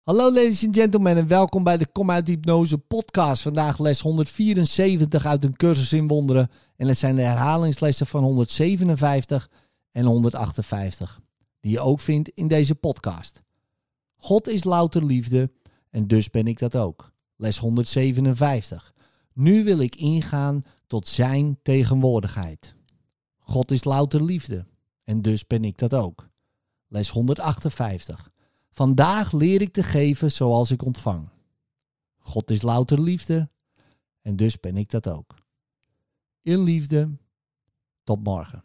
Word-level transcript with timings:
Hallo 0.00 0.32
ladies 0.32 0.64
and 0.64 0.76
gentlemen 0.76 1.16
en 1.16 1.26
welkom 1.26 1.64
bij 1.64 1.76
de 1.76 1.86
Kom 1.86 2.10
uit 2.10 2.28
Hypnose 2.28 2.78
podcast. 2.78 3.42
Vandaag 3.42 3.78
les 3.78 4.00
174 4.00 5.26
uit 5.26 5.44
een 5.44 5.56
cursus 5.56 5.92
in 5.92 6.08
wonderen. 6.08 6.50
En 6.76 6.88
het 6.88 6.98
zijn 6.98 7.16
de 7.16 7.22
herhalingslessen 7.22 8.06
van 8.06 8.22
157 8.22 9.50
en 9.92 10.04
158. 10.04 11.20
Die 11.60 11.72
je 11.72 11.80
ook 11.80 12.00
vindt 12.00 12.28
in 12.28 12.48
deze 12.48 12.74
podcast. 12.74 13.42
God 14.16 14.48
is 14.48 14.64
louter 14.64 15.04
liefde 15.04 15.50
en 15.90 16.06
dus 16.06 16.30
ben 16.30 16.46
ik 16.46 16.58
dat 16.58 16.76
ook. 16.76 17.12
Les 17.36 17.58
157. 17.58 18.94
Nu 19.32 19.64
wil 19.64 19.78
ik 19.78 19.96
ingaan 19.96 20.62
tot 20.86 21.08
zijn 21.08 21.58
tegenwoordigheid. 21.62 22.74
God 23.38 23.70
is 23.70 23.84
louter 23.84 24.24
liefde 24.24 24.66
en 25.04 25.22
dus 25.22 25.46
ben 25.46 25.64
ik 25.64 25.78
dat 25.78 25.94
ook. 25.94 26.28
Les 26.88 27.08
158. 27.08 28.30
Vandaag 28.72 29.32
leer 29.32 29.60
ik 29.60 29.72
te 29.72 29.82
geven 29.82 30.32
zoals 30.32 30.70
ik 30.70 30.84
ontvang. 30.84 31.28
God 32.18 32.50
is 32.50 32.62
louter 32.62 33.00
liefde 33.00 33.50
en 34.22 34.36
dus 34.36 34.60
ben 34.60 34.76
ik 34.76 34.90
dat 34.90 35.08
ook. 35.08 35.34
In 36.42 36.62
liefde, 36.62 37.10
tot 38.04 38.24
morgen. 38.24 38.62